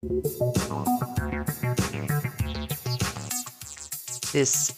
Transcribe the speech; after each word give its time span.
This 0.00 0.40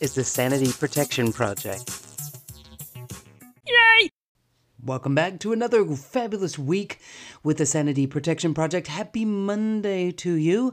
is 0.00 0.14
the 0.14 0.22
Sanity 0.22 0.70
Protection 0.70 1.32
Project. 1.32 1.90
Yay! 3.66 4.10
Welcome 4.84 5.16
back 5.16 5.40
to 5.40 5.52
another 5.52 5.84
fabulous 5.96 6.56
week 6.56 7.00
with 7.42 7.58
the 7.58 7.66
Sanity 7.66 8.06
Protection 8.06 8.54
Project. 8.54 8.86
Happy 8.86 9.24
Monday 9.24 10.12
to 10.12 10.34
you. 10.34 10.72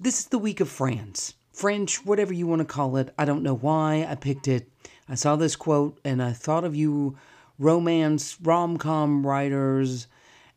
This 0.00 0.18
is 0.18 0.26
the 0.26 0.40
week 0.40 0.58
of 0.58 0.68
France. 0.68 1.34
French, 1.52 2.04
whatever 2.04 2.32
you 2.32 2.48
want 2.48 2.58
to 2.62 2.64
call 2.64 2.96
it. 2.96 3.14
I 3.16 3.24
don't 3.24 3.44
know 3.44 3.54
why 3.54 4.04
I 4.10 4.16
picked 4.16 4.48
it. 4.48 4.72
I 5.08 5.14
saw 5.14 5.36
this 5.36 5.54
quote 5.54 6.00
and 6.04 6.20
I 6.20 6.32
thought 6.32 6.64
of 6.64 6.74
you, 6.74 7.16
romance, 7.60 8.38
rom 8.42 8.76
com 8.76 9.24
writers, 9.24 10.08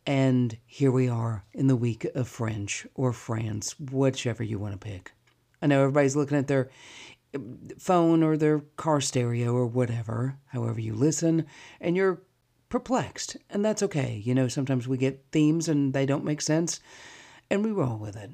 and 0.06 0.58
here 0.66 0.92
we 0.92 1.10
are 1.10 1.46
in 1.54 1.68
the 1.68 1.76
week 1.76 2.06
of 2.16 2.28
French 2.28 2.86
or 2.94 3.12
France, 3.12 3.80
whichever 3.80 4.44
you 4.44 4.60
want 4.60 4.74
to 4.74 4.78
pick. 4.78 5.14
I 5.62 5.68
know 5.68 5.82
everybody's 5.82 6.16
looking 6.16 6.38
at 6.38 6.48
their 6.48 6.70
um, 7.34 7.58
phone 7.80 8.22
or 8.22 8.38
their 8.38 8.60
car 8.78 9.02
stereo 9.02 9.54
or 9.54 9.66
whatever, 9.66 10.38
however 10.48 10.80
you 10.80 10.94
listen, 10.94 11.46
and 11.82 11.96
you're 11.96 12.22
perplexed. 12.70 13.38
And 13.50 13.66
that's 13.66 13.84
okay. 13.84 14.22
You 14.24 14.36
know, 14.36 14.48
sometimes 14.48 14.88
we 14.88 14.98
get 14.98 15.26
themes 15.32 15.68
and 15.68 15.94
they 15.94 16.06
don't 16.06 16.26
make 16.26 16.42
sense, 16.42 16.80
and 17.50 17.64
we 17.64 17.72
roll 17.72 17.98
with 17.98 18.16
it. 18.16 18.32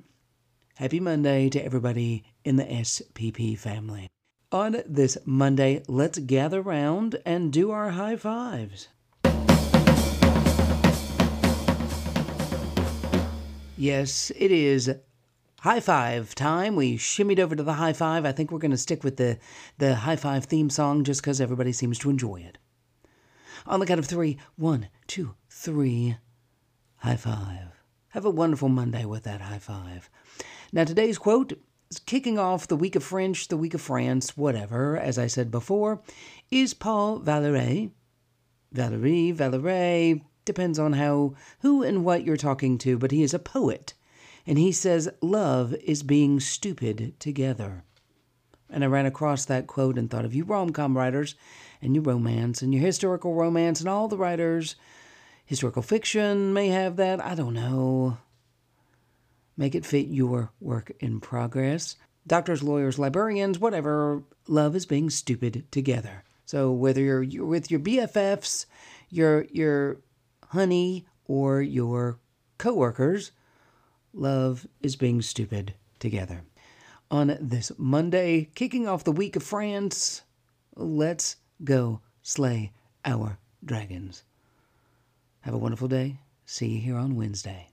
Happy 0.75 0.99
Monday 0.99 1.49
to 1.49 1.63
everybody 1.63 2.23
in 2.43 2.55
the 2.55 2.65
SPP 2.65 3.57
family. 3.57 4.09
On 4.51 4.81
this 4.85 5.17
Monday, 5.25 5.83
let's 5.87 6.19
gather 6.19 6.61
round 6.61 7.17
and 7.25 7.53
do 7.53 7.71
our 7.71 7.91
high 7.91 8.17
fives. 8.17 8.89
Yes, 13.81 14.31
it 14.35 14.51
is 14.51 14.93
high 15.61 15.79
five 15.79 16.35
time. 16.35 16.75
We 16.75 16.97
shimmied 16.97 17.39
over 17.39 17.55
to 17.55 17.63
the 17.63 17.73
high 17.73 17.93
five. 17.93 18.25
I 18.25 18.31
think 18.31 18.51
we're 18.51 18.59
going 18.59 18.69
to 18.69 18.77
stick 18.77 19.03
with 19.03 19.17
the, 19.17 19.39
the 19.79 19.95
high 19.95 20.17
five 20.17 20.45
theme 20.45 20.69
song 20.69 21.03
just 21.03 21.19
because 21.19 21.41
everybody 21.41 21.71
seems 21.71 21.97
to 21.97 22.11
enjoy 22.11 22.41
it. 22.41 22.59
On 23.65 23.79
the 23.79 23.87
count 23.87 23.99
of 23.99 24.05
three, 24.05 24.37
one, 24.55 24.89
two, 25.07 25.33
three, 25.49 26.15
high 26.97 27.15
five. 27.15 27.81
Have 28.09 28.23
a 28.23 28.29
wonderful 28.29 28.69
Monday 28.69 29.03
with 29.03 29.23
that 29.23 29.41
high 29.41 29.57
five. 29.57 30.11
Now, 30.71 30.83
today's 30.83 31.17
quote 31.17 31.53
is 31.89 31.97
kicking 31.97 32.37
off 32.37 32.67
the 32.67 32.75
week 32.75 32.95
of 32.95 33.03
French, 33.03 33.47
the 33.47 33.57
week 33.57 33.73
of 33.73 33.81
France, 33.81 34.37
whatever, 34.37 34.95
as 34.95 35.17
I 35.17 35.25
said 35.25 35.49
before, 35.49 36.03
is 36.51 36.75
Paul 36.75 37.19
Valéry. 37.19 37.89
Valerie, 38.73 39.31
Valerie, 39.31 40.23
depends 40.53 40.77
on 40.77 40.93
how, 40.93 41.33
who 41.59 41.81
and 41.81 42.03
what 42.03 42.25
you're 42.25 42.35
talking 42.35 42.77
to, 42.79 42.97
but 42.97 43.11
he 43.11 43.23
is 43.23 43.33
a 43.33 43.39
poet. 43.39 43.93
And 44.45 44.57
he 44.57 44.73
says, 44.73 45.09
Love 45.21 45.73
is 45.75 46.03
being 46.03 46.41
stupid 46.41 47.17
together. 47.21 47.85
And 48.69 48.83
I 48.83 48.87
ran 48.87 49.05
across 49.05 49.45
that 49.45 49.67
quote 49.67 49.97
and 49.97 50.09
thought 50.09 50.25
of 50.25 50.35
you 50.35 50.43
rom 50.43 50.71
com 50.71 50.97
writers 50.97 51.35
and 51.81 51.95
your 51.95 52.03
romance 52.03 52.61
and 52.61 52.73
your 52.73 52.83
historical 52.83 53.33
romance 53.33 53.79
and 53.79 53.87
all 53.87 54.09
the 54.09 54.17
writers. 54.17 54.75
Historical 55.45 55.81
fiction 55.81 56.53
may 56.53 56.67
have 56.67 56.97
that. 56.97 57.23
I 57.23 57.33
don't 57.33 57.53
know. 57.53 58.17
Make 59.55 59.73
it 59.73 59.85
fit 59.85 60.07
your 60.07 60.51
work 60.59 60.91
in 60.99 61.21
progress. 61.21 61.95
Doctors, 62.27 62.61
lawyers, 62.61 62.99
librarians, 62.99 63.57
whatever. 63.57 64.23
Love 64.47 64.75
is 64.75 64.85
being 64.85 65.09
stupid 65.09 65.65
together. 65.71 66.23
So 66.45 66.71
whether 66.71 66.99
you're, 66.99 67.23
you're 67.23 67.45
with 67.45 67.71
your 67.71 67.79
BFFs, 67.79 68.65
your 69.09 69.45
your 69.51 69.97
honey, 70.51 71.05
or 71.25 71.61
your 71.61 72.19
coworkers, 72.57 73.31
love 74.13 74.67
is 74.81 74.97
being 74.97 75.21
stupid 75.21 75.73
together. 75.97 76.41
On 77.09 77.37
this 77.39 77.71
Monday, 77.77 78.49
kicking 78.53 78.87
off 78.87 79.05
the 79.05 79.13
week 79.13 79.37
of 79.37 79.43
France, 79.43 80.23
let's 80.75 81.37
go 81.63 82.01
slay 82.21 82.73
our 83.05 83.37
dragons. 83.63 84.23
Have 85.41 85.53
a 85.53 85.57
wonderful 85.57 85.87
day. 85.87 86.19
See 86.45 86.67
you 86.67 86.81
here 86.81 86.97
on 86.97 87.15
Wednesday. 87.15 87.69